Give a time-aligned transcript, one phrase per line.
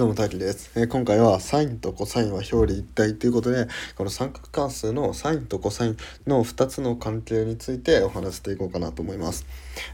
[0.00, 9.44] どうも、大輝です、えー、今回はサインとコサインは表裏一体ということで、この三角関数のサインとコサインの2つの関係についてお話していこうかなと思います。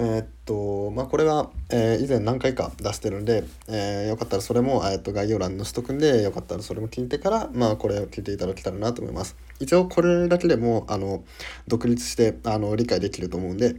[0.00, 9.36] えー、っと、まあ、これは、えー、以前何回か出してるんで、えよかったらそれも、えっと概要欄に載せとくんで、よかったらそれも聞いてから、まあ、これを聞いていただけたらなと思います。
[9.60, 11.22] 一応、これだけでも、あの、
[11.68, 13.76] 独立して、あの、理解できると思うんで、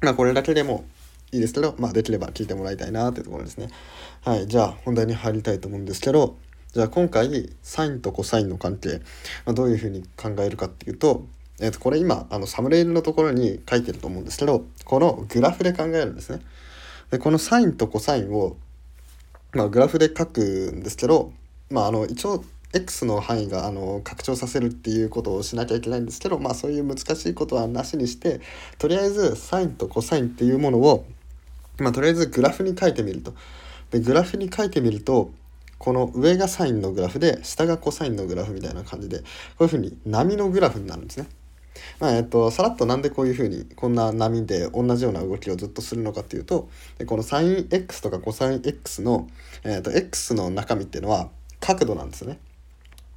[0.00, 0.84] まあ、これだけでも、
[1.32, 3.68] いいですけど、まあ、できれば聞いてもらいたいなというところですね。
[4.22, 6.36] はい、じゃあ本題に入りたいと思うんですけど、
[6.72, 9.00] じゃあ今回サインとコサインの関係、
[9.44, 11.26] まあ、どういうふうに考えるかっていうと、
[11.60, 16.40] えー、とこれ今あのサムネイルのところに書いてると思うんですけどこのグラフで考えるんですね。
[17.10, 18.56] でこのサインとコサインを、
[19.52, 20.40] まあ、グラフで書く
[20.72, 21.32] んですけど、
[21.70, 28.40] まあ、あの一応 X の範囲があの拡張させるっていうことをしなきゃいけないんですけど、まあ、そういう難しいことはなしにして
[28.78, 31.04] とりあえずサインとコサインっていうものを
[31.82, 33.34] まあ、とりあえずグラフに書いてみると。
[33.90, 35.32] で、グラフに書いてみると、
[35.78, 39.24] この上がサインのグラフで、下がコサインのグラフみたいな感じで、こ
[39.60, 41.26] ういうふうに波のグラフになるんですね。
[41.98, 46.68] まあ、えっと、さらっとなんでこういうふうに、こんな波で同じような動きをずっとするのかっていうと、
[47.06, 49.28] このサイン X とかコサイン X の、
[49.64, 52.38] えっと、X の中身っていうのは角度なんですね。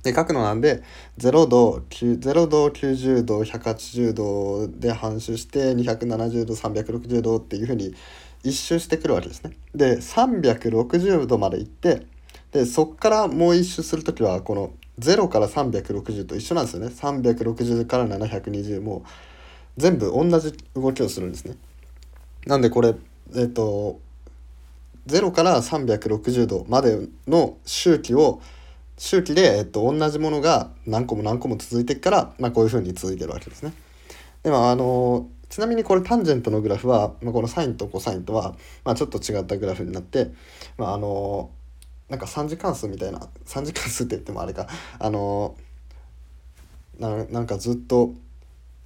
[0.03, 0.83] で角度なんで
[1.17, 7.95] 0度0度90度180度で反射して270度360度っていうふうに
[8.44, 9.52] 一周してくるわけですね。
[9.73, 12.05] で360度まで行って
[12.52, 16.88] でそっからもう一周する時はこの0から360と一緒なんですよね。
[16.88, 19.03] 360から720も
[19.77, 21.55] 全部同じ動きをするんですね。
[22.45, 22.94] なんでこれ
[23.36, 23.99] えっと
[25.08, 28.41] 0から360度までの周期を
[28.97, 33.73] 周期で、えっと、同じものが何個も何個も続いていくから、まあ、こういうふうに続いてるわけですね。
[34.44, 40.32] でもあのちなみにこれタンジェントのグラフは、まあ、このサインとコサインとは、まあ、ちょっと違ったグラフになって、
[40.80, 41.52] まあ、あの
[42.10, 45.56] なんか3次関数みたいな3次関数って言ってもあれかあの
[46.98, 48.16] ななんかずっと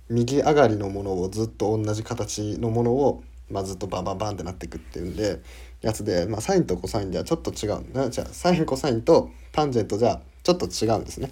[0.10, 5.40] 右上がりのものをずっと同じ形のものを、まあ、ずっとバンバンバンってなっていくっていうんで
[5.80, 11.32] やつで、まあ、サインとコサインではちょっと違うじゃあサインコサインとタンジェントじゃちょっと違うんですね。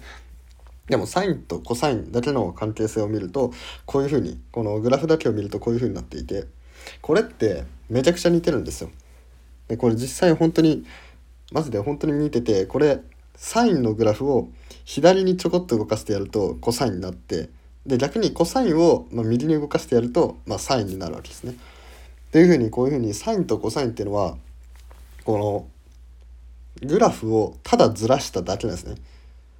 [0.88, 3.52] でもサインとコサインだけの関係性を見ると
[3.84, 6.44] こういうふうにこのグラフだけを見るとこういうふうになっていて
[7.00, 8.90] これってめちゃくちゃ似てるんですよ。
[9.68, 10.84] でこれ実際本当に
[11.52, 13.00] マジで本当に似ててこれ
[13.34, 14.48] サインのグラフを
[14.84, 17.50] 左にちょこっと動かしてやるとコサインになって
[17.86, 21.52] で逆にコサインを、ま右に動かしてやると、まあ、サインになるわけですね。
[21.52, 24.36] っていうふうにこういうふうにサインとコサインっていうのは
[25.24, 25.38] こ
[26.82, 28.96] のグラフをただずらしただけなんですね。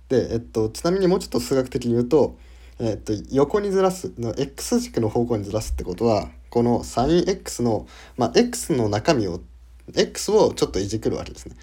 [0.09, 2.37] で、えっと、ちなみにもうちょっと数学的に言うと、
[2.79, 7.87] えっと、横にずらすの x 軸の方向にずらすってことはこの sinx の、
[8.17, 9.41] まあ、x の中身を
[9.95, 11.57] x をちょっといじくるわけですね。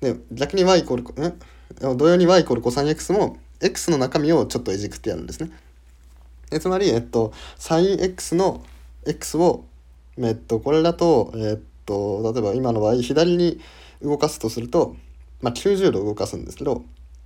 [0.00, 5.50] で逆に y イコールん同様に y イコール cosx も x の中身をちょっといじくってやるんですね。
[6.50, 8.64] でつまり、えっと、sinx の
[9.06, 9.64] x を、
[10.18, 13.60] えっと、これだと、えっと、例えば今の場合左に
[14.02, 14.96] 動かすとすると、
[15.40, 16.84] まあ、90度動かすんですけど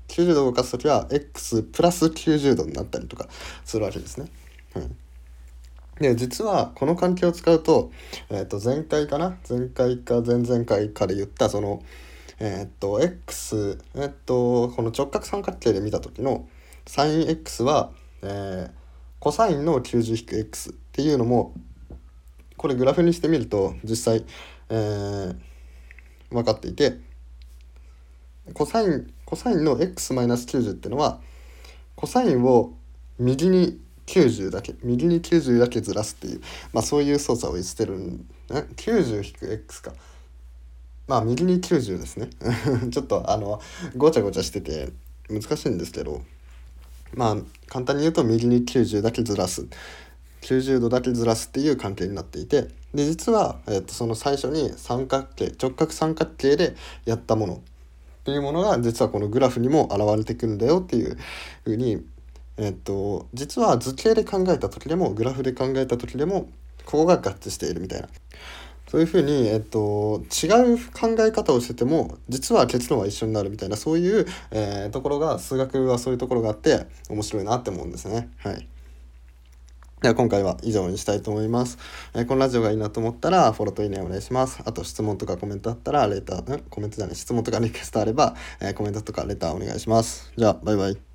[0.08, 3.28] 90度動かす時は x プラス90度になったりとか
[3.64, 4.26] するわけですね。
[4.74, 4.96] うん、
[6.00, 7.90] で実はこの関係を使うと,、
[8.30, 9.36] えー、と前回かな？
[9.48, 11.82] 前回か前々回から言ったその
[12.40, 16.48] えっ、と x えっ、とこの直角三角形で見た時の
[16.86, 17.90] sinx は、
[18.22, 18.70] えー、
[19.18, 21.52] コサインの 90-x っていうのも
[22.56, 24.24] これグラフにしてみると実際、
[24.70, 25.36] えー、
[26.30, 26.98] 分かっていて
[28.54, 31.20] コサインコサインの x-90 っていうのは
[31.94, 32.72] コサインを
[33.18, 36.40] 右に90だけ右に90だけずらすっていう、
[36.72, 39.92] まあ、そういう操作をしてるん 90-x か。
[41.06, 42.28] まあ右に90ですね。
[42.90, 43.60] ちょっとあの
[43.96, 44.90] ごちゃごちゃしてて
[45.28, 46.22] 難しいんですけど
[47.14, 47.36] まあ
[47.66, 49.66] 簡単に言うと右に90だけずらす。
[50.42, 57.62] 90度だけずらすっていう関係になっていてで実は、えー、とその最初に三角形直角三角形でやったもの。
[58.28, 61.16] っていうものが実はこのグラフにも現れてくるんだよっていう
[61.64, 62.04] ふうに、
[62.58, 66.42] えー、と実は図形で考えた時でもグラフで考えた時でも
[66.84, 68.08] ここが合致しているみたいな。
[68.86, 78.30] そういうふうに、えっと、違う考え方をしてても実は結論は一緒になるみたいなそういう、えー、ところが数学はそういうところがあって面白いなって思うんですね。
[78.38, 78.66] はい
[80.00, 81.78] では今回は以上にしたいと思います、
[82.14, 84.60] えー、このラジオがいいなと思ったらフォローといいねお願いします。
[84.64, 90.32] あと質問とかコメントあったらレター、んコメントじゃない質問とかリクエストあれば、えー、コメントとかレターお願いします。
[90.36, 91.07] じゃあバイバイ。